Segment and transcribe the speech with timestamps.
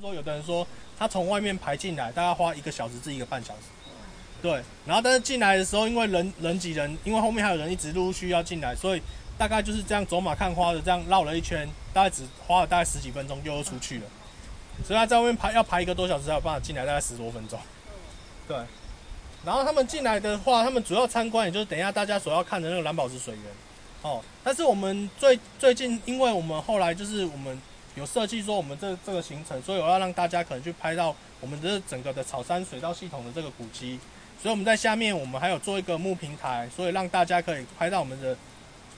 [0.00, 0.64] 说有的人说
[0.96, 3.62] 他从外面排进来，大概花一个小时至一个半小时。
[4.40, 9.02] 对，然后但是进来的时候，因为人人挤人，因为后面还有人一直陆续要进来，所以
[9.36, 14.04] 大概就是这样走马看花的这样绕了一圈，大概只花了大概十几分钟就又出去了。
[14.86, 17.58] 所以他在外面排要排一个多小时才有办法进来，大概十多分钟。
[18.46, 18.56] 对，
[19.44, 23.42] 然后他们进来的话，他们主要参观也就是等一下大家所要看的那个蓝宝石水源。
[24.02, 27.60] 哦，但是我们最最近，因为我们后来就是我们。
[27.98, 33.98] 有设计说我们这这个行程，所以我要让大家可能去拍到我们这整个的草山水道系统的这个古迹，
[34.40, 38.36] 所以我们在下面我们还有做一个木平台，所以让大家可以拍到我们的，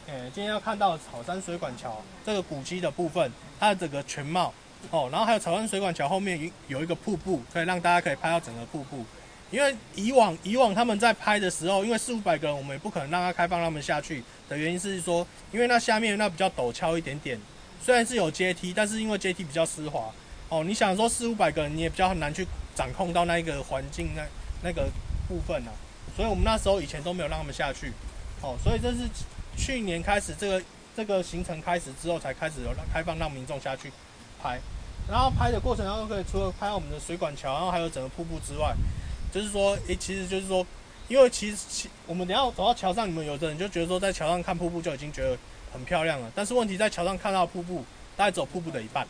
[0.06, 4.52] 呃，今天要看到的草山水管桥这个古迹的部分，它的整个全貌
[4.90, 9.04] 哦，然后还有草山水管桥后面有一个瀑布，可以让大家可以拍到整个瀑布。
[9.50, 17.40] 因为以往以往他们在拍的时候，因为四五百个人，我们也不可能让他开放他们下去的原因是说，因为那下面那比较陡峭一点点。
[17.82, 20.12] 虽然是有阶梯，但是因为阶梯比较湿滑，
[20.50, 24.22] 哦，你想说四五百个人，你也比较很难去掌控到那一个环境那
[24.62, 24.88] 那个
[25.26, 25.72] 部分啊，
[26.14, 27.92] 所以我们那时候以前都没有让他们下去，
[28.42, 29.08] 哦，所以这是
[29.56, 30.62] 去年开始这个
[30.94, 33.90] 这个行程开始之后才开始有开放让民众下去
[34.42, 34.60] 拍，
[35.08, 38.74] 然后拍的过程当中可以除了拍我们的水管桥，然后还有整个瀑布之外，
[39.32, 40.66] 就是说，诶，其实就是说，
[41.08, 45.38] 因为其实其我们等下走到桥上，你们有的人就觉得说在桥上看瀑布就已经觉得。
[45.72, 47.84] 很漂亮了，但是问题在桥上看到瀑布，
[48.16, 49.06] 大概走瀑布的一半。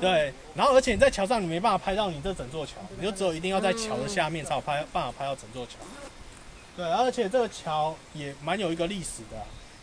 [0.00, 5.72] 对，然后而且你在桥上你没办法拍到你这整座桥，你就只有一定要在桥的下面才有拍办法拍到整座桥。
[6.76, 9.36] 对，而且这个桥也蛮有一个历史的。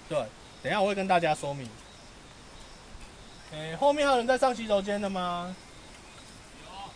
[0.07, 0.17] 对，
[0.63, 1.69] 等一下我会跟大家说明。
[3.51, 5.53] 诶，后面还有人在上洗手间的吗？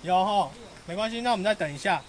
[0.01, 0.47] 有齁，
[0.85, 2.01] 没关系，那我们再等一下。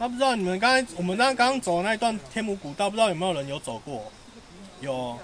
[0.00, 4.10] 他不知道你们刚才我们刚刚走的那一段天母古道，不知道有没有人有走过？
[4.80, 5.14] 有。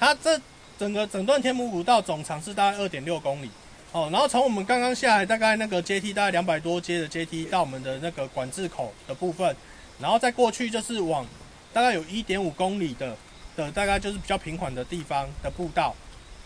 [0.00, 0.40] 他这
[0.78, 3.50] 整个整段天母古道总长是大概二点六公里，
[3.92, 9.54] 哦，然后从我们刚刚下来大概那个阶梯大概两百多阶的阶梯到我们的那个管制口的部分，
[10.00, 11.26] 然后再过去就是往
[11.70, 13.14] 大概有一点五公里的
[13.54, 15.94] 的大概就是比较平缓的地方的步道，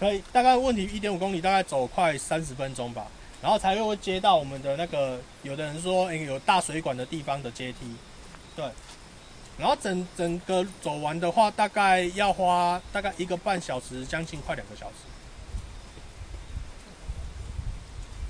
[0.00, 3.06] 可以大概问题一点五公里大概走快三十分钟吧。
[3.42, 7.94] 然后才会接到我们的那个，有的人说，诶，有大水管的地方的阶梯，
[8.56, 8.64] 对。
[9.58, 14.94] 然后整整个走完的话，大概要花大概一个半小时，将近快两个小时。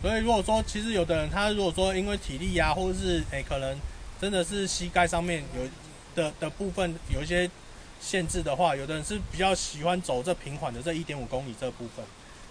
[0.03, 3.77] 所以如果说，其实有的人他如果说因为体力呀、啊，或者是诶，可能
[4.21, 5.69] 真的是膝盖上面有
[6.15, 7.51] 的的部分有一些
[8.01, 12.05] 限制的话，有的人是比较喜欢走这平缓的这一点五公里这部分，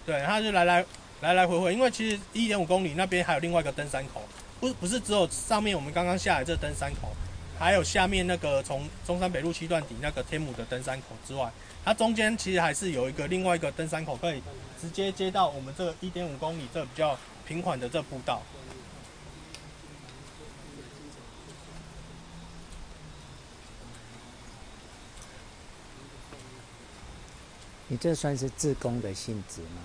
[0.04, 0.84] 对，他就来来。
[1.22, 4.22] 来来回回，因为其实一点五公里那边还有另外一个登山口，
[4.60, 7.10] 不不是只有上面我们刚刚下来这登山口，
[7.58, 11.50] 还有下面那个从中山北路七段底那个天母的登山口之外，
[11.84, 14.42] 它中间其实还是有一个另外一个登山口，可以
[14.80, 18.42] 直接接到我们这一点五公里这比较平缓的这步道。
[27.88, 29.80] 你这算是自工的性质吗？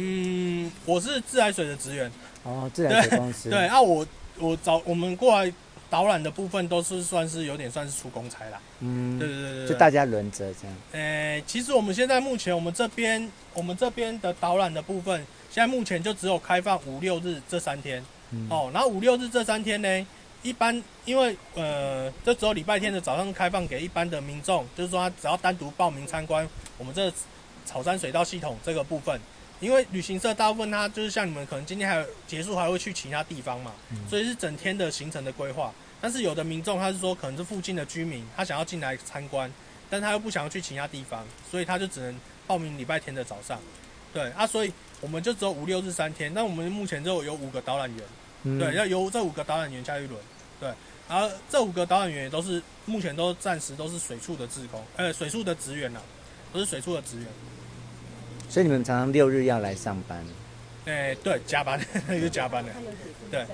[0.00, 2.10] 嗯，我是自来水的职员
[2.44, 3.50] 哦，自来水公司。
[3.50, 4.06] 对，啊，我
[4.38, 5.52] 我找我们过来
[5.90, 8.60] 导览的部分都是算是有点算是出公差啦。
[8.78, 10.76] 嗯，对对对对，就大家轮着这样。
[10.92, 15.18] 诶、欸，其实我们现在目前我们这边我们这边的导览的部分，
[15.50, 18.00] 现在目前就只有开放五六日这三天。
[18.30, 20.06] 嗯、哦，然后五六日这三天呢，
[20.44, 27.12] 一般因为呃，就只有礼拜天的早上开放给一般的民众，就是说他只要单独报名参观我们这
[27.64, 29.20] 草山水道系统这个部分。
[29.60, 33.72] 因为旅行社大部分他就是像你们可能今天还有结束还会去其他地方嘛，
[34.08, 35.72] 所以是整天的行程的规划。
[36.00, 39.52] 但是有的民众他是说可能是附近的居民，他想要进来参观，
[39.90, 42.14] 但他又不想要去其他地方，所以他就只能
[42.46, 43.60] 报名礼拜天的早上。
[44.14, 46.32] 对啊，所以我们就只有五六日三天。
[46.32, 50.20] 那我们目前就有五个导览员，对，要由这五个导览员下一轮。
[50.60, 50.72] 对，
[51.08, 56.00] 然后这五个导览员也都是目前都暂时都是水处的职工，呃，水处的职员呐，
[56.52, 57.26] 都是水处的职员。
[58.48, 60.24] 所以你们常常六日要来上班？
[60.86, 61.78] 哎、欸，对，加班，
[62.20, 62.72] 就加班的。
[63.30, 63.44] 对，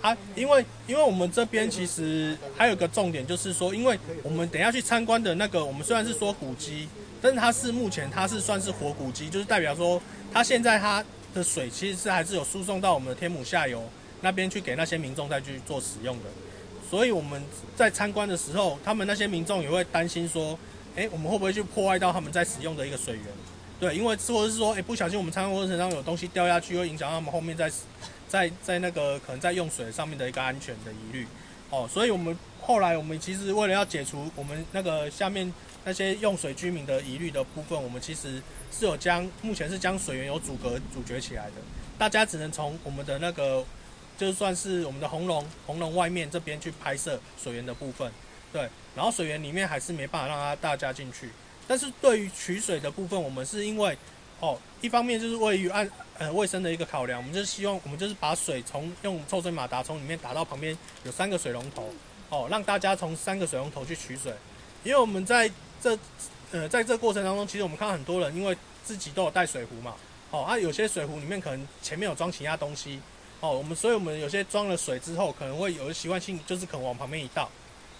[0.00, 6.88] 啊，因为因为我们这边其实还有个重点，就是说，因为我们等一下去参观的那个，我们虽然是说古迹，
[7.20, 10.00] 但是它是目前它是算是活古迹，就是代表说，
[10.32, 13.82] 它现在它的水其实是还是有输送到我们的天母下游
[14.20, 16.24] 那边去给那些民众再去做使用的。
[16.88, 17.42] 所以我们
[17.74, 20.56] 在参观的时候，他们那些民众也会担心说，
[20.94, 23.24] 哎、欸，我们会不会去破坏到他们在使用的一个水源？
[23.84, 27.70] 对，因为或者是说，哎，不小心我们参观过程中有东西掉下去，会影响到他们后面在
[28.26, 31.26] 在在那个可能在用水上面的一个安全的疑虑。
[31.68, 35.52] 哦，所以我们后来我们其实为了要解除我们那个下面
[35.84, 38.40] 那些用水居民的疑虑的部分，我们其实
[38.72, 41.56] 是有将目前是将水源有阻隔阻绝起来的，
[41.98, 43.62] 大家只能从我们的那个
[44.16, 48.10] 就算是我们的红龙红龙外面这边去拍摄水源的部分，
[48.50, 48.66] 对，
[48.96, 51.28] 然后水源里面还是没办法让它大家进去。
[51.66, 53.96] 但是对于取水的部分，我们是因为
[54.40, 55.88] 哦，一方面就是位于按
[56.18, 61.88] 呃卫生的一个考量，我们就是希望我们就是把水从用抽水马达从里面打到旁边有三个水龙头，
[62.28, 64.32] 哦，让大家从三个水龙头去取水。
[64.82, 65.50] 因为我们在
[65.80, 65.98] 这
[66.52, 69.94] 呃在这过程当中，其实我们看到很多人因为自己都有带水壶嘛，
[70.30, 73.00] 哦，啊有些水壶里面可能前面有装其他东西，
[73.40, 77.48] 哦，我们所以我们有些装了水之后，可能会有习惯性就是可能往旁边一倒。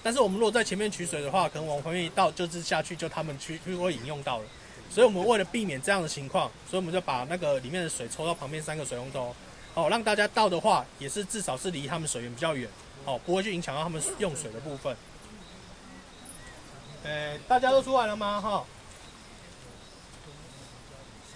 [0.04, 4.44] 但是我们如果在前面取水的话，可能往旁边一倒，就是下去就他们去就会饮用到了。
[4.90, 9.34] 所以我们为了避免这样的情况，所以我们就把那个里面的水抽到旁边三个水龙头，
[9.72, 12.68] 哦，让大家倒的话，也是至少是离他们水源比较远，
[13.06, 14.94] 哦，不会去影响到他们用水的部分。
[17.04, 18.40] 诶，大家都出来了吗？
[18.40, 18.64] 哈，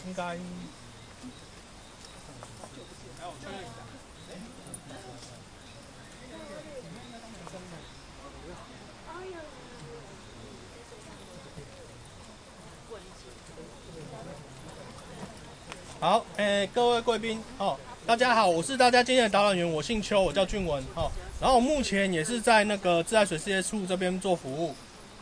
[0.07, 0.37] 应该。
[16.01, 21.11] 好，诶、各位贵宾，哦，大家好，我是大家今天的导览员，我姓邱，我叫俊文，哦，
[21.41, 24.73] 然后我目前也是在那个自来水事业处这边做服务，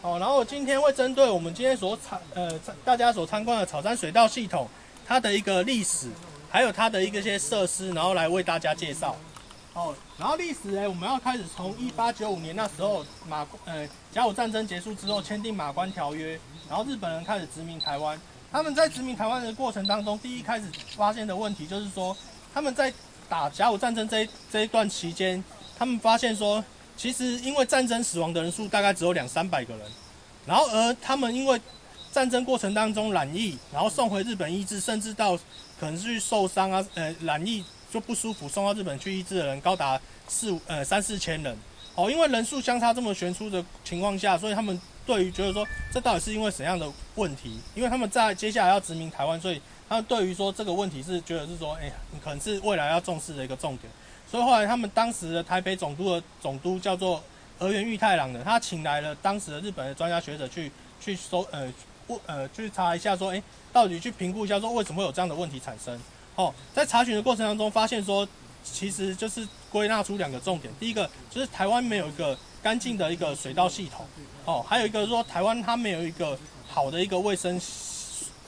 [0.02, 2.52] 哦，然后今天会针对我们今天所参，呃，
[2.84, 4.68] 大家所参观的草山水道系统，
[5.06, 6.08] 它的一个历史，
[6.50, 9.16] 还有它的一个些设施，然后来为大家介绍，
[9.72, 16.38] 哦，然后历史呢，我们要开始从一八九五年那时候马，呃，甲午战争结束之后签订马关条约，
[16.68, 18.20] 然后日本人开始殖民台湾。
[18.56, 20.64] 他们在殖民台湾的过程当中，第一开始
[20.96, 22.16] 发现的问题就是说，
[22.54, 22.90] 他们在
[23.28, 25.44] 打甲午战争这这一段期间，
[25.78, 26.64] 他们发现说，
[26.96, 29.86] 其实因为战争死亡的人数大概只有两三百个人，
[30.46, 31.60] 然后而他们因为
[32.10, 35.36] 战争过程当中染疫，然后送回日本医治，甚至到
[35.78, 37.62] 可能是去受伤啊，呃，染疫
[37.92, 41.54] 就不舒服，送到日本去医治的人高达四五呃三四千人，
[41.96, 44.80] 哦，因为人数相差这么悬殊的情况下，所以他们。
[45.06, 47.60] 对于觉得说，这到底是因为怎样的问题？
[47.76, 53.88] 因为他们在接下来要殖民台湾，所以他们对于说这个问题是觉得是说，哎，你可能是未来要重视的一个重点。
[54.28, 57.22] 所以后来他们当时的台北总督的总督叫做
[57.56, 61.72] 河原裕太郎的，他请来了当时的日本的专家学者去去搜呃
[62.08, 63.40] 问呃去查一下说，哎，
[63.72, 65.96] 到底去评估一下说为什么会有这样的问题产生？
[66.34, 68.26] 哦，在查询的过程当中发现说，
[68.64, 69.46] 其实就是
[69.76, 72.36] 归纳出两个重点，第一个就是台湾没有一个。
[72.62, 74.04] 干净的一个水道系统，
[74.44, 76.36] 哦，还有一个说台湾它没有一个
[76.66, 77.60] 好的一个卫生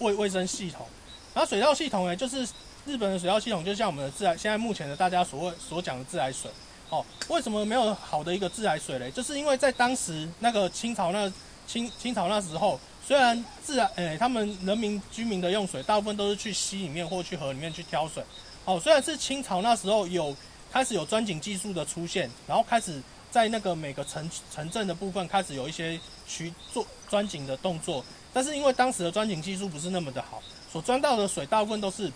[0.00, 0.84] 卫卫生系统，
[1.32, 2.44] 然后水道系统呢，就是
[2.84, 6.50] 日本的水道系统，就像我们的自来，现在目前的大家所谓所讲的自来水，
[6.90, 9.08] 哦，为什么没有好的一个自来水嘞？
[9.08, 11.32] 就是因为在当时那个清朝那
[11.64, 18.20] 清清朝那时候，虽然自然，哎，他们人民居民的用水大部分都是去溪里面或去河里面去挑水，
[18.64, 20.34] 哦，虽然是清朝那时候有
[20.72, 23.02] 开始有钻井技术的出现，然后开始。
[23.30, 30.42] 在那个每个城城镇的部分开始有一些去做钻井的动作，但是因为当时的钻井技术不是那么的好，
[30.72, 32.10] 所钻到的水大部分都是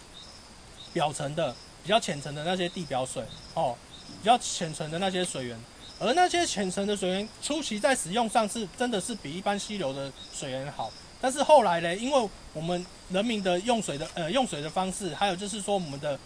[0.94, 3.22] 表层的、比较浅层的那些地表水
[3.52, 3.76] 哦，
[4.22, 5.58] 比较浅层的那些水源，
[6.00, 10.90] 而那些浅层的水源初期在使用上是真的是比一般溪流的水源好，
[11.20, 16.18] 但是后来呢，因为我们人民的用水的呃用水的方式，还有就是说我们的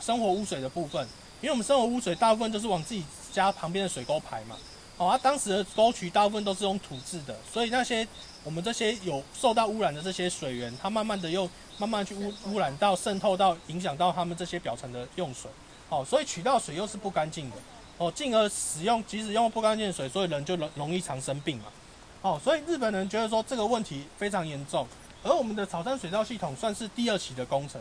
[0.00, 1.06] 生活污水的部分，
[1.42, 3.04] 因为我们生活污水大部分都是往自己。
[3.32, 4.54] 家旁边的水沟排嘛，
[4.98, 8.06] 哦，啊、当时的沟渠大部分都是用土质的，所以那些
[8.44, 15.50] 我们这些有受到污染的这些水源，它慢慢的又慢慢去污污染到渗透到影响到他们这些表层的用水，
[15.88, 17.56] 哦，所以取到水又是不干净的，
[17.96, 21.64] 哦，进而使用即使用不干净的水，所以人就容容易常生病嘛，
[22.20, 24.86] 哦，所以日本人觉得说这个问题非常严重，
[25.22, 27.80] 而我们的草山水道系统算是第二期的工程，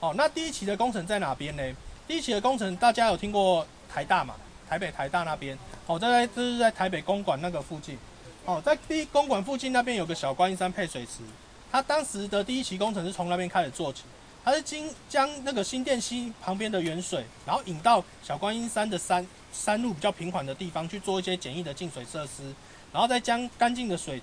[0.00, 1.62] 哦，那第一期的工程在哪边呢？
[2.10, 4.34] 第一期的工程大家有听过台大嘛？
[4.68, 7.96] 台北台大那边，哦，在这是在台北公馆那个附近，
[8.44, 11.22] 哦，在第一公馆附近那边有个小观音山配水池，
[11.70, 14.02] 它当时的第一期工程是从那边开始做起，
[14.44, 22.52] 它是经将那个新店溪旁边的原水，然后引到小观音山的山山路比较平缓的地方去做一些简易的净水设施，
[22.92, 24.20] 然后再将干净的水，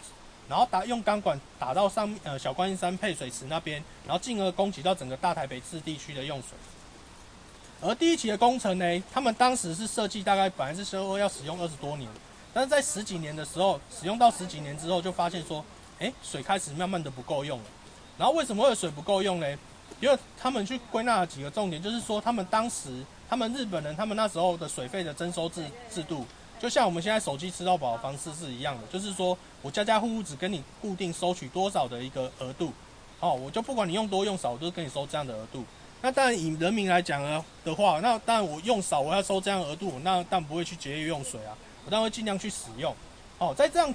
[0.49, 6.49] 然后打用钢管打到上呃小观音山配水池那边，然后进而供给到整个大台北市地区的用水。
[7.79, 12.09] 而第一期的工程呢，他们当时是设计大概本来是说要使用二十多年，
[12.53, 15.63] 但是在十几年的时候，使用到十几年之后，就发现说，
[15.99, 17.65] 哎，水开始慢慢的不够用了。
[18.17, 19.47] 然后为什么会有水不够用呢？
[19.99, 26.25] 因为他们去归纳了几个重点，就是说他们当时他们日本人他们那时候的水费的征收制制度，
[26.59, 32.73] 就像我们现在手机吃到饱的方式是一样的，就是说我家家户户只跟你固定收取多少的一个额度，
[33.19, 35.63] 哦，我就不管你用多用少，我都跟你收这样的额度。
[36.01, 42.95] 那当然以人民来讲呢的话，那当然我用少我要收这样额度，那但不会去节约用水啊，我当然会尽量去使用。
[43.39, 43.93] 哦，在这样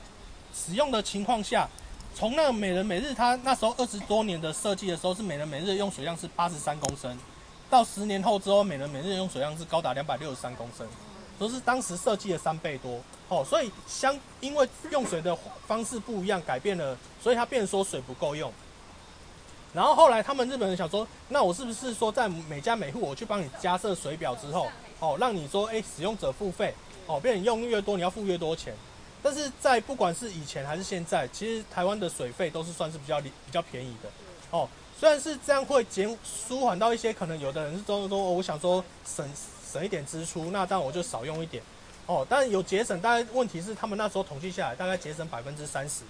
[0.54, 1.68] 使用的情况下，
[2.14, 7.16] 从那个每人每日它那时候二十多年的设计的时候是每人每日用水量是八十三公升，
[7.70, 10.86] 到十年后之后每人每日用水量是高达两百六十三公升。
[11.38, 18.52] 都是当时设计的三倍多哦，所以相因为用水的方式不一样，改变了，所以它变说水不够用。
[19.72, 24.68] 然后后来他们日本人想说，那我是不是说在每家每户我去帮你加设水表之后，
[25.00, 26.74] 哦，让你说，哎，使用者付费，
[27.06, 28.74] 哦，变成用越多你要付越多钱。
[29.22, 34.08] 但是在不管是以前还是现在，其实台湾的水费都是算是比较比较便宜的
[34.50, 34.68] 哦。
[34.98, 39.28] 虽然是这样会减舒缓到一些，可能有的人是说说，我想说省。
[39.72, 41.62] 省一点支出，那当然我就少用一点，
[42.04, 46.02] 哦，但有节省，大概问题是他们那时候统计下来大概节省百分之三十，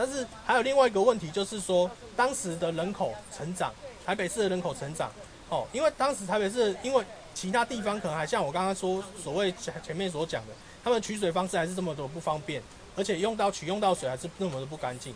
[0.00, 3.70] 但是还有另外一个问题就是说，当时的人口成长，
[4.06, 5.12] 台北市的人口成长，
[5.50, 7.04] 哦，因为当时台北市因为
[7.34, 12.62] 其他地方可能还像我刚刚说所谓前前面所讲的，他们取水方式还是这么多不方便，
[12.96, 15.14] 而且用到取用到水还是那么的不干净。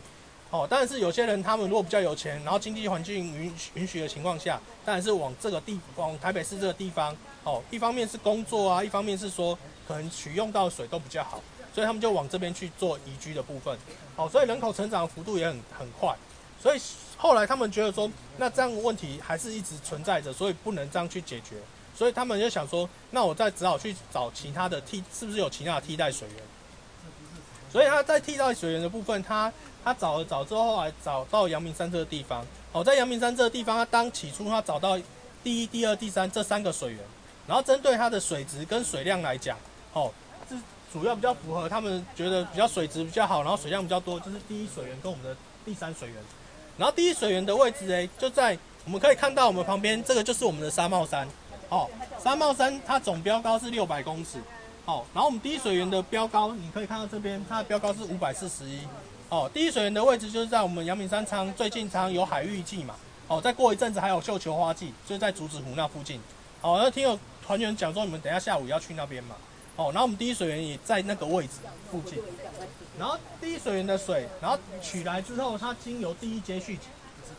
[0.51, 11.41] 哦，当然是有些人，他们如果比较有钱，然后经济环境允允许的情况下，当然是往这个地，往台北市这个地方，哦，一方面是工作啊，一方面是说可能取用到水都比较好，
[11.75, 13.77] 所以他们就往这边去做移居的部分。
[14.17, 16.17] 哦，所以人口成长的幅度也很很快，
[16.63, 16.81] 所以
[17.17, 21.57] 后来他们觉得说，那这样的问题还是一直存在着，所以不能这样去解决，
[21.95, 26.39] 所以他们就想说，那我再只好去找其他的替，是不是有其他的替代水源？
[27.71, 29.53] 所以他在替代水源的部分，他。
[29.85, 32.43] 他找了找之后，后来找到阳明山这个地方。
[32.73, 34.99] 哦，在阳明山这个地方，他当起初他找到
[35.43, 37.01] 第一、第二、第三这三个水源，
[37.47, 39.59] 然后针对它的水质跟水量来讲，
[39.93, 40.24] 哦，这
[40.95, 46.17] 主要比较符合他们觉得比较水质比较好，然后水量比较多，就是第一水源跟我们的第三水源。
[46.79, 51.27] 然后第一水源的位置呢，就在我们可以看到我们旁边这个就是我们的纱帽山。
[51.69, 51.91] 哦，
[52.23, 54.39] 纱帽山它总标高是六百公尺。
[54.85, 58.79] 哦，然后我们第一水源的标高，你可以看到这边它的标高是五百四十一。
[59.31, 62.95] 哦，第一水源的位置就是在我们阳明山仓最近仓有海芋季嘛。
[63.27, 66.21] 哦，再过一阵子还有绣球花季，就是在竹子湖那附近。
[66.61, 69.35] 哦，那听有团员讲说，你们等一下下午要去那边嘛。
[69.77, 71.55] 哦，然后我们第一水源也在那个位置
[71.91, 72.19] 附近。
[72.99, 76.85] 然后第一水源的水，然后取来之后，它经由第一接续井。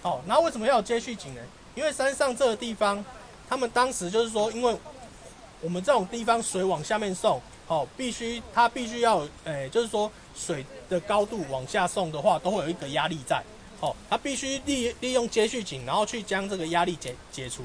[0.02, 1.42] 哦，然后为什么要有接续井呢？
[1.76, 3.04] 因为山上这个地方，
[3.48, 4.76] 他们当时就是说，因为
[5.62, 7.42] 我们这种地方水往下面送。
[7.68, 13.42] 哦，必须它必须要，诶、就是说水的高度往下送的话，都会有一个压力在。
[13.80, 17.64] 哦，它必须利利用接续井，然后去将这个压力解解除。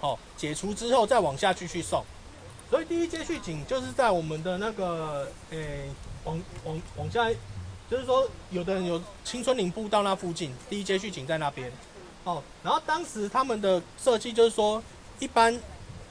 [0.00, 2.04] 哦，解除之后再往下继续送。
[2.70, 5.90] 所以第一阶续井就是在我们的那个，诶、
[6.24, 7.28] 往往往下，
[7.90, 11.70] 就是说有的人有青春林步道那附近，第一阶续井在那边。
[12.22, 14.80] 哦，然后当时他们的设计就是说，
[15.18, 15.58] 一般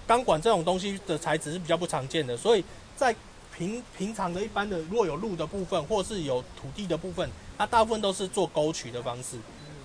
[0.05, 3.15] 钢管这种东西的材质是比较不常见的，所以在
[3.55, 9.37] 平平常的一般的，如果有路的部分，或是有土地的部分，它大部分都是做沟渠的方式。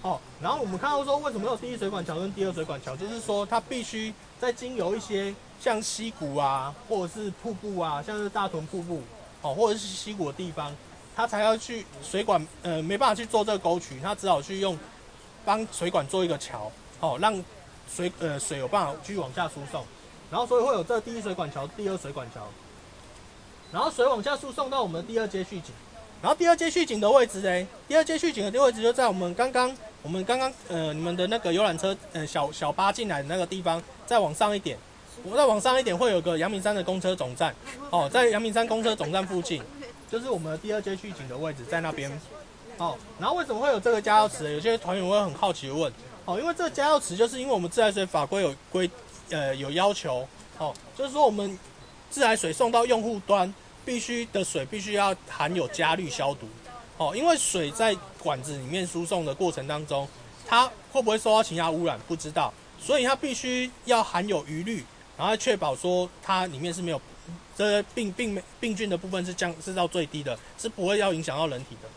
[0.02, 4.12] 哦，然后我们看到说，为什么有第一水管桥跟第二水管桥，就是说它必须
[4.44, 9.00] 在经由一些像溪谷啊，或者是瀑布啊，像是大屯瀑布，
[9.40, 10.70] 哦，或者是溪谷的地方，
[11.16, 14.78] 它才要去水管，呃，没办法去做这个沟渠，它只好去用
[15.46, 16.70] 帮水管做一个桥，
[17.00, 17.42] 哦，让
[17.90, 19.82] 水呃水有办法继续往下输送。
[20.30, 22.46] 然后所以会有这第一水管桥、第二水管桥。
[23.72, 25.72] 然后水往下输送到我们的第二接续井，
[26.20, 27.66] 然后第二接续井的位置呢？
[27.88, 29.74] 第二接续井的位置就在我们刚刚
[30.04, 34.76] 我们刚刚呃你们的那个游览车呃小小巴进来的那个地方，再往上一点，
[35.22, 37.54] 我再往上一点会有个阳明山的公车总站
[37.88, 39.62] 哦，在阳明山公车总站附近，
[40.10, 42.12] 就是我们的第二接续井的位置在那边
[42.76, 42.98] 哦。
[43.18, 44.52] 然后为什么会有这个加药池？
[44.52, 45.90] 有些团员会很好奇问
[46.26, 48.90] 哦，因为这个加药池就是因为我们自来水法规有规
[49.30, 51.58] 呃有要求哦，就是说我们
[52.10, 53.52] 自来水送到用户端。
[53.86, 56.48] 必须的水必须要含有加氯消毒，
[56.96, 60.08] 哦，因为水在管子里面输送的过程当中，
[60.46, 64.84] 它会不会受到其他污染不知道，所以它必须要含有余氯，
[65.16, 67.00] 然后确保说它里面是没有
[67.56, 71.88] 这些病病病菌的部分是降是到最低的，是不会要影响到人体的。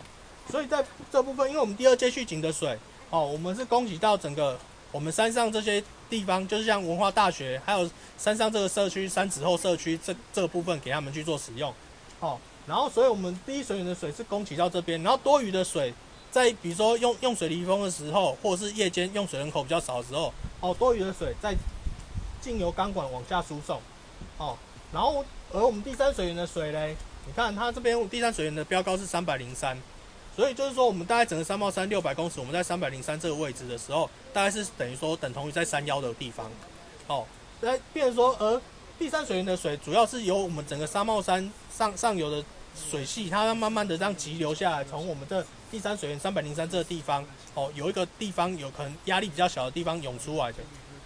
[0.51, 2.77] 所以在这部分，因为我们第二阶续井的水，
[3.09, 4.57] 哦，我们是供给到整个
[4.91, 5.83] 我们山上这些。
[6.09, 11.69] 地方就是像文化大学，还有山上这个社区三子后社区这这个部分给他们去做使用，
[12.21, 15.93] 哦，然后所以我们第一水源的水是供给到这边，然后多余的水
[16.29, 21.55] 在比如说用用水离峰的时候，或者是夜间用水人口比较少的时候，哦，多余的水再
[22.41, 23.79] 经由钢管往下输送，
[24.37, 24.57] 哦，
[24.91, 26.95] 然后而我们第三水源的水嘞，
[27.25, 29.77] 你看它这边第三水源的标高是三百零三，
[30.35, 36.51] 所以就是说我们大概整个三帽山六百公尺，我们在三百零三这个位置的时候，大概是等于说等同于在山腰的地方，
[37.07, 37.25] 哦，
[37.61, 38.61] 来变成说，而
[38.99, 42.43] 第三水源的水主要是由我们整个三帽山上上游的
[42.89, 50.57] 水系，它慢慢的这样急流下来，从我们这第三水源三百零三这个地方，哦，有一个地方有可能压力比较小的地方涌出来的。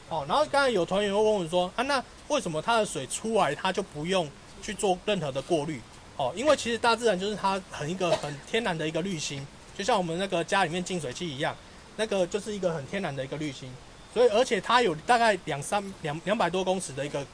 [0.09, 4.29] 哦，然后刚才有团员会问我说啊，那为什么它的水出来，它就不用
[4.61, 5.81] 去做任何的过滤？
[6.17, 9.47] 哦，因为其实大自然就是它很一个很天然的一个滤芯，
[9.77, 11.55] 就像我们那个家里面净水器一样，
[11.95, 13.71] 那个就是一个很天然的一个滤芯。
[14.13, 17.25] 所以而且它有大概两三两两百多公尺的一个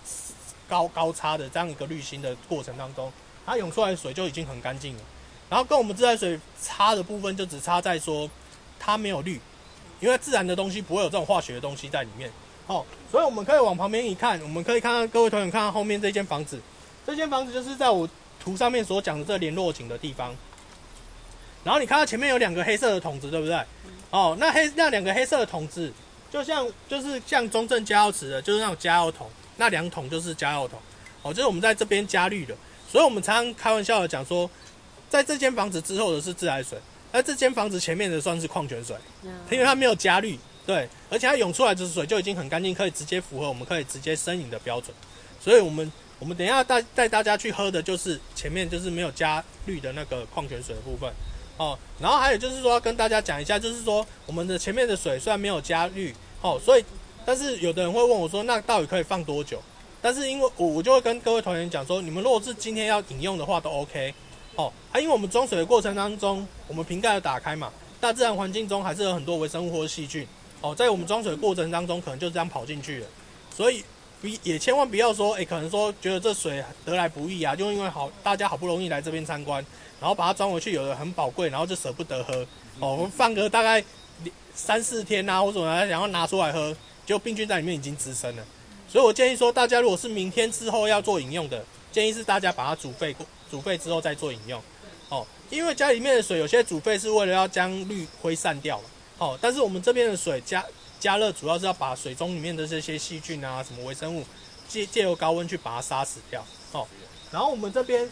[0.70, 3.12] 高高差的这样一个滤芯的过程当中，
[3.48, 5.02] 它涌出来的水就已经很干净了。
[5.50, 8.30] 然后跟我们自来水差的部分就只差在说
[8.78, 9.40] 它没有氯，
[10.02, 12.30] 因为自然的东西不会有这种化学的东西在里面。
[12.68, 16.60] 哦，所以我们可以往旁边一看，我们可以看到各位同学看到后面这间房子，
[17.06, 18.08] 这间房子就是在我
[18.44, 20.36] 图上面所讲的这联络井的地方。
[21.64, 23.58] 然后你看到前面有两个黑色的桶子，对不对？
[24.10, 25.92] 哦，那黑那两个黑色的桶子，
[26.30, 30.78] 就像就是像中正加药池的，就是那种加药桶，那两桶就是加药桶。
[31.22, 32.54] 哦，就是我们在这边加氯的，
[32.90, 34.50] 所以我们常常开玩笑的讲说，
[35.10, 36.78] 在这间房子之后的是自来水，
[37.12, 38.96] 而这间房子前面的算是矿泉水，
[39.52, 40.40] 因为它没有加氯。
[40.66, 44.94] 对，而且它涌出来的水就已经很干净，可以直接符合我们可以直接生饮的标准。
[45.40, 45.90] 所以，我们
[46.20, 51.10] 我们等一下带带大家去喝的就是前面就是没有加氯的那个矿泉水的部分
[51.56, 51.80] 哦。
[52.02, 56.84] 然后还有就是说要跟大家讲一下，就是说我们的前面的水虽然没有加氯哦，所以
[57.26, 59.62] 但是有的人会问我说，那到底可以放多久？
[60.08, 64.14] 但是因为我我就会跟各位团员讲说，你们如果是今天要饮用的话都 OK
[64.56, 64.72] 哦。
[64.90, 70.26] 啊，因为我们装水的过程当中，我们瓶盖要打开嘛，大自然环境中还是有很多微生物或者细菌。
[70.62, 73.08] 哦，在我们装水的过程当中，可能就这样跑进去了，
[73.54, 73.84] 所以
[74.22, 79.62] 不也千万不要说，哎，可能说觉得这水得来不易啊，就因为好大家好不容易来这边参观，
[80.00, 82.34] 然后把它装回去，有的很宝贵，然后就舍不得喝。
[82.80, 83.84] 哦，我们放个大概
[84.54, 86.74] 三四天呐、啊，或者然后拿出来喝，
[87.06, 88.44] 就病菌在里面已经滋生了。
[88.90, 93.16] 所以我建议说，大家如果是明天之后要做饮用的，建议是大家把它煮沸，
[93.52, 94.62] 煮沸之后再做饮用。
[95.10, 98.82] 哦，因为家里面的水有些煮沸是为了要将氯挥散掉。
[99.18, 100.64] 哦，但是我们这边的水加
[101.00, 104.24] 加热，主要是要把水中里面的这些细菌啊、什么微生物，
[104.68, 106.46] 借借由高温去把它杀死掉。
[106.72, 106.88] 哦，
[107.32, 108.08] 然后我们这边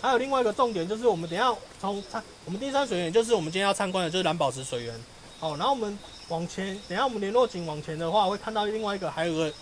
[0.00, 4.94] 还有另外一个重点，就是我们等下从参我们第三水源，就是我们今天要参观的，就是蓝宝石水源。
[5.40, 9.52] 哦，然后我们往前，等下我们联络井往前的话，会看到另外一个，还有个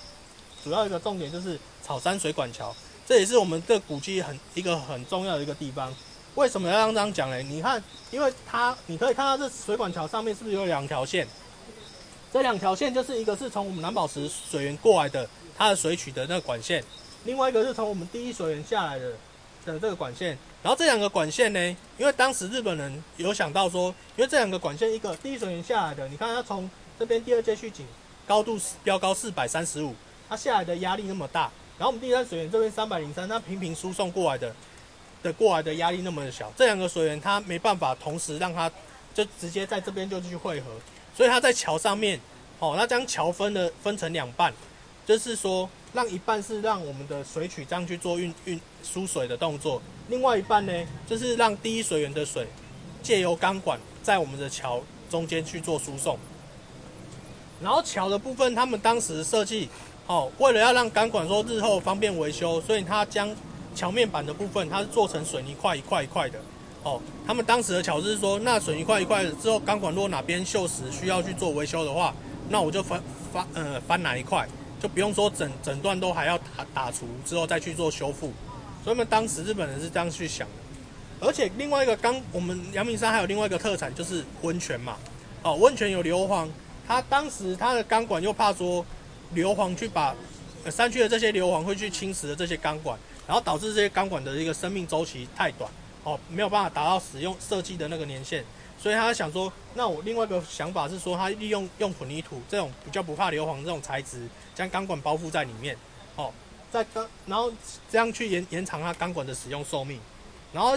[0.63, 2.75] 主要一个重点，就是草山水管桥，
[3.07, 5.95] 这也是我们这古迹很一个很重要的一个地方。
[6.37, 7.43] 为什么要这样讲呢？
[7.43, 11.27] 你看，因为它你可以看到这水管桥上面是不是有两条线？
[12.33, 16.81] 这两条线就是一个是从我们蓝宝石水源过来的，它的水取的那个管线；
[17.25, 19.11] 另外一个是从我们第一水源下来的
[19.67, 20.39] 的这个管线。
[20.63, 27.85] 然后这两个管线呢，因为当时日本人有想到说，因为这两个管线，一个第一水源下来的，你看它从这边第二接续井
[28.29, 29.93] 高度是标高四百三十五，
[30.31, 34.55] 它下来的压力那么大，然后我们第三水源这边三百零三，它频频输送过来的。
[35.23, 38.73] 的过来的压力那么小，这两个水源它没办法同时让它
[39.13, 40.69] 就直接在这边就去汇合，
[41.15, 42.19] 所以它在桥上面，
[42.59, 44.51] 哦，那将桥分的分成两半，
[45.05, 50.73] 就是说让一半是让我们的水曲这样去做运运输水的动作，另外一半呢，
[51.07, 52.47] 就是让第一水源的水
[53.03, 56.17] 借由钢管在我们的桥中间去做输送，
[57.61, 59.69] 然后桥的部分他们当时设计，
[60.11, 63.31] 哦，为了要让钢管说日后方便维修，所以它将
[63.77, 66.37] 桥面板的部分，它是做成水泥块一块一块的，
[66.83, 72.13] 哦，他们当时的巧是说，那水泥块一块之后，钢管如果哪边锈蚀需要去做维修的话，
[72.49, 73.01] 那我就翻
[73.33, 74.49] 翻呃翻哪一块，
[74.83, 78.33] 就不用说整整段都还要打打除之后再去做修复。
[78.83, 81.25] 所以，我们当时日本人是这样去想的。
[81.25, 84.97] 而且另外一个钢，我们阳明山还有另外一个特产就是温泉嘛，
[85.45, 86.49] 哦，温泉有硫磺，
[86.89, 88.85] 它当时它的钢管又怕说
[89.35, 90.15] 硫磺去把
[90.71, 92.99] 山区的这些硫磺会去侵蚀的这些钢管。
[93.27, 95.71] 然后导致这些钢管的一个生命周期太短，
[96.03, 98.43] 哦，没有办法达到使用设计的那个年限，
[98.77, 105.77] 所以他想说，那我另外一个想法是说，他利用用混凝土这种比较不怕硫磺这种材质，将钢管包覆在里面，
[106.17, 106.33] 哦，
[106.73, 107.53] 在钢，然后
[107.89, 110.01] 这样去延延长它钢管的使用寿命，
[110.53, 110.77] 然后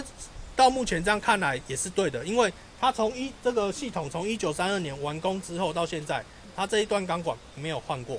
[0.54, 8.16] 到目前这样看来也是对的，因为它从一这个系统从一九三二年完工之后到现在，它这一段钢管没有换过，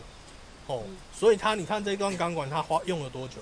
[0.68, 0.82] 哦，
[1.14, 3.36] 所以它你看这一段钢管它花用了多久？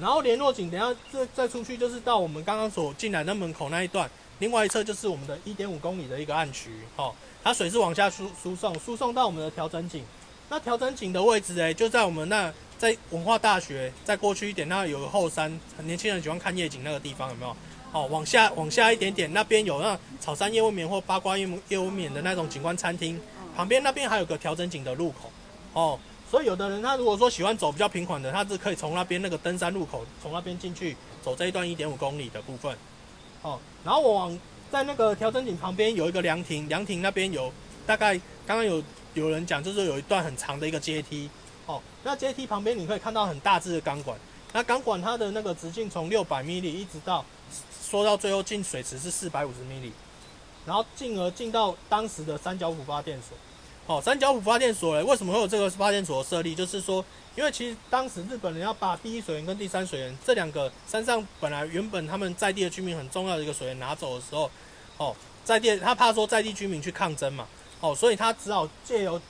[0.00, 7.14] 然后联络井，等下再再出去就是到我们刚刚所进来的门口那一段，另外一侧就是我们的一点五公里的一个暗渠，哦，
[7.44, 10.02] 它水是往下输输送，输送到我们的调整井，
[10.48, 17.54] 那调整井的位置哎，就在我们那在文化大学再过去一点，那有个后山，很年轻人喜欢看夜景那个地方有没有？
[17.92, 23.20] 哦，往下往下一点点，那边有那草山夜未眠或八卦夜夜未眠的那种景观餐厅，
[23.54, 25.30] 旁边那边还有个调整井的入口，
[25.72, 25.98] 哦，
[26.30, 32.76] 所以有的人他如果说喜欢走比较平缓的，他是可以从那边那个登山入口从那边进去走这一段一点五公里的部分，
[33.42, 34.38] 哦，然后我往
[34.70, 37.52] 在那个调整井旁边有一个凉亭，凉亭那边有
[37.86, 38.14] 大概
[38.46, 38.82] 刚刚有
[39.14, 41.28] 有人讲就是有一段很长的一个阶梯，
[41.66, 44.18] 哦，那阶梯旁边你可以看到很大只的钢管，
[44.52, 47.24] 那钢管它的那个直径从六百米里一直到。
[47.90, 49.92] 说到最后进水池是四百五十米里，
[50.64, 53.36] 然后进而进到当时的三角浦发电所。
[53.86, 56.54] 哦，三角浦发电所嘞，为什么会有这个发电所设立？
[56.54, 64.50] 就是说，因为其实当时日本人要把第一水源跟第三水源这两个山上本来原本他们在地的居民很重要的一个水源拿走的时候，
[64.98, 65.14] 哦，
[65.44, 67.46] 在地他怕说在地居民去抗争嘛，
[67.80, 69.20] 哦，所以他只好借由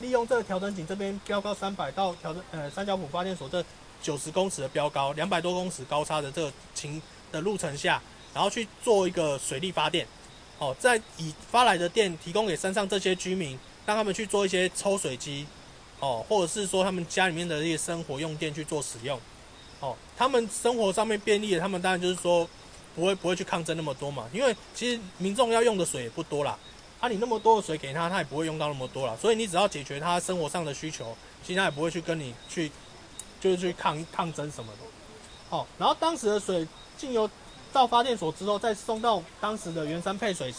[0.00, 3.64] 利用这个调整井这边标高三百到调整呃三角浦发电所这
[4.02, 7.00] 九十公尺的标高，两百多公尺高差的这个情。
[7.32, 7.98] 的路程下，
[8.34, 10.06] 然后去做一个水力发电，
[10.58, 15.46] 哦，在以发来的电提供给山上这些居民，让他们去做一些抽水机，
[16.00, 19.18] 哦，或者是说他们家里面的一些生活用电去做使用，
[19.80, 22.48] 哦，他们生活上面便利了，他们当然就是说
[22.94, 26.58] 不会不会去抗争那么多嘛，因为其实民众要用的水也不多啦，
[27.00, 32.70] 啊，你那么多的水给他，他也不会用到那么多啦，所以你只要解决他生活上的需求，其实他也不会去跟你去
[33.40, 36.66] 就是去抗抗争什么的，哦，然后当时的水。
[36.94, 37.28] 经由
[37.72, 40.58] 到发电所之后，再送到当时的圆山配水池，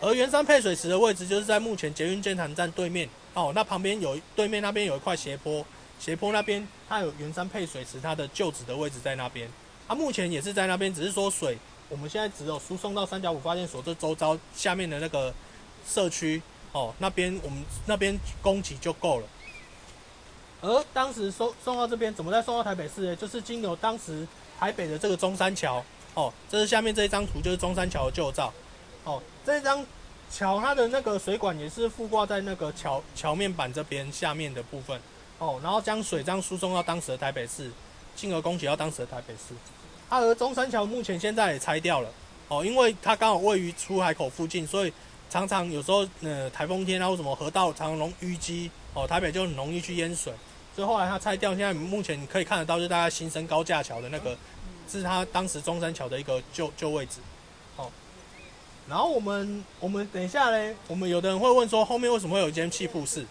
[0.00, 3.52] 而圆山配水池的位置就是在目前捷运建潭站对面哦。
[3.54, 5.64] 那旁边有对面那边有一块斜坡，
[5.98, 9.48] 斜坡那边它有圆山配水池，它的旧址的位置在那边。
[9.88, 11.56] 它、啊、目前也是在那边，只是说水
[11.88, 15.32] 我们现在只有输送到三角五发电所这周遭下面的那个
[15.86, 19.26] 社区哦，那边我们那边供给就够了。
[20.62, 23.16] 而当时送送到这边，怎么再送到台北市呢？
[23.16, 24.26] 就是经由当时。
[24.58, 28.50] 台北的这个中山桥，哦，这是下面这一张图，就是中山桥的旧照，
[29.06, 29.86] 哦，这张
[30.28, 35.00] 桥它的那个水管也是附挂在那个桥桥面板这边下面的部分，
[35.38, 37.70] 哦，然后将水这样输送到当时的台北市，
[38.16, 39.54] 进而供给到当时的台北市。
[40.10, 42.10] 它而中山桥目前现在也拆掉了，
[42.48, 44.92] 哦，因为它刚好位于出海口附近，所以
[45.30, 50.32] 常常有时候呃台风天啊或什么河道常常容淤积，哦，台北就很容易去淹水。
[50.74, 54.36] 所以后来它拆掉，现在目前你可以看得到，就大家新生高架桥的那个，
[54.90, 57.20] 是它当时中山桥的一个旧旧位置。
[58.88, 63.24] 然后我们我们等一下嘞，我们有的人会问说，后面为什么会有一间气瀑室？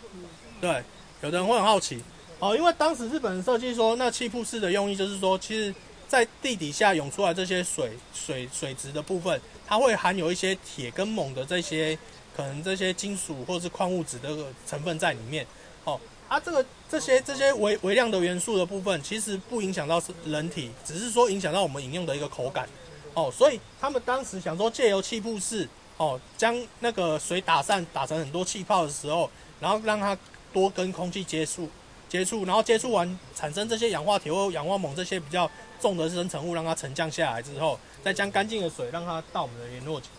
[0.59, 0.83] 对，
[1.21, 2.01] 有的人会很好奇。
[2.39, 5.73] 哦，因为当时日本人设计说，那气瀑室的用意就是说，其实，
[6.07, 11.97] 在地底下涌出来这些水水水质的部分，它会含有一些铁跟锰的这些
[12.35, 14.29] 可能这些金属或是矿物质的
[14.67, 15.47] 成分在里面。
[15.85, 15.99] 哦。
[16.27, 22.67] 啊，这个这些这些微微量的元素的部分，其实不影响到是人体，只是说影响到我们饮用的一个口感，
[23.15, 29.27] 哦，所以他们当时想说借由气瀑式，哦，将那个水打散，打成很多气泡的时候，
[29.59, 30.15] 然后让它
[30.53, 31.67] 多跟空气接触
[32.07, 35.49] 接触，然后接触完产生这些氧化铁或氧化锰这些比较
[35.81, 40.09] 重的生成物，让它沉降下来之后，再将干净的水让它到我们的联络井，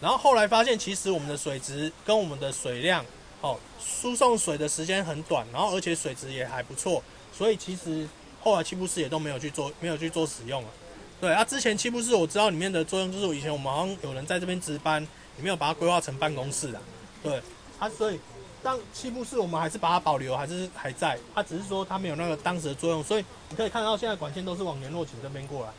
[0.00, 3.04] 然后后来发现其实我们的水质跟我们的水量。
[3.40, 7.00] 哦，输送水的时间很短，然后而且水质也还不错，
[7.32, 8.04] 所以其实
[8.42, 10.68] 后来气瀑式也都没有去做，没有去做使用了。
[11.20, 15.02] 对啊，之前七步式我知道里面的作用就是，以前我们好像有人在这边值班，
[15.36, 16.80] 也没有把它规划成办公室的。
[17.22, 17.42] 对
[17.78, 18.20] 啊，所以
[18.62, 25.72] 当气瀑式我们还是把它保留，还是还在，它只是说它没有那个当时的作用，所以你可以看到现在管线都是往联络井这边过来。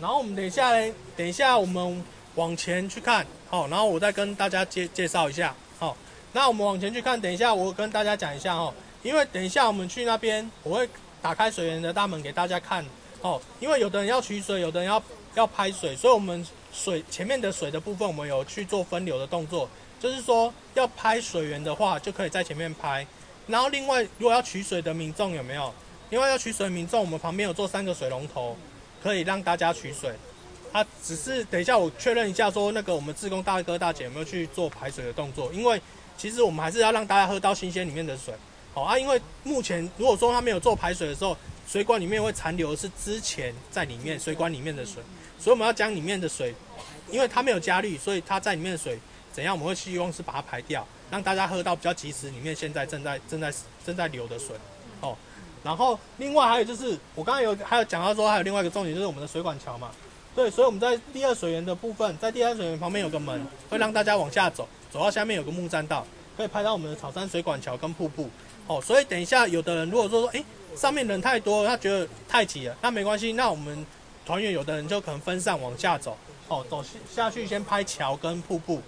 [0.00, 2.02] 然后我们等一下嘞，等一下我们
[2.36, 5.54] 往前去看，好，然后我再跟大家介介绍一下。
[5.78, 5.96] 好，
[6.32, 7.20] 那我们往前去看。
[7.20, 10.88] 等一下，我跟大家讲一下哦，因为等一下我们去那边，我会
[11.20, 12.84] 打开水源的大门给大家看
[13.24, 13.40] 哦。
[13.58, 15.02] 因为有的人要取水，有的人要
[15.34, 19.68] 要拍水，所以我们水前面的水的部分，我们有去做分流的动作。
[20.00, 23.06] 就是说，要拍水源的话，就可以在前面拍。
[23.46, 25.72] 然后另外，如果要取水的民众有没有？
[26.10, 28.54] 另外要取水的民众，我们旁边有做三个水龙头，
[29.02, 30.12] 可以让大家取水。
[30.72, 35.50] 他只是等一下，我确认一下，说那个我们志工大哥大姐有没有去做排水的动作？
[35.52, 35.80] 因为
[36.18, 38.34] 其实我们还是要让大家喝到新鲜里面的水，
[38.74, 38.98] 好啊。
[38.98, 45.02] 因为目前如果说他没有做排水的时候，水管里面会残留是之前在里面水管里面的水，
[45.38, 46.54] 所以我们要将里面的水，
[47.10, 48.98] 因为它没有加氯，所以它在里面的水
[49.32, 53.52] 怎样，我们会希望是把它排掉，让大家喝到比较及时里面现在正在正在
[53.84, 54.54] 正在流的水，
[55.00, 55.16] 哦。
[55.62, 59.90] 然后另外还有就是我刚刚有还有讲到说还有另外一个重点就是我们的水管桥嘛。
[60.36, 66.04] 对，所以我们在第二水源的部分，在第二水源旁边有个门，会让大家往下走，走到下面有个木栈道，
[66.36, 68.28] 可以拍到我们的草山水管桥跟瀑布。
[68.66, 70.44] 哦，所以等一下有的人如果说说，哎，
[70.76, 73.86] 上面人太多，他觉得太挤了，那没关系，那我们
[74.26, 76.16] 团员有的人就可能分散往下走，
[76.48, 78.82] 哦，走下去先拍桥跟瀑布，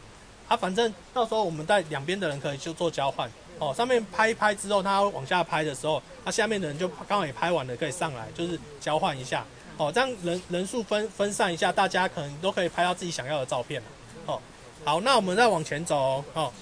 [0.48, 3.30] 啊，反正到时候我们在两边的人可以就做交换。
[3.58, 9.42] 哦，上面拍一拍之后，他往下拍的时候，他下面的人就刚好也拍完了，可以上来，就是交换一下。
[9.78, 13.82] 哦，这样人人数分分散一下，大家可能都可以拍到自己想要的照片。
[14.26, 14.38] 哦，
[14.84, 16.22] 好，那我们再往前走。
[16.34, 16.52] 哦。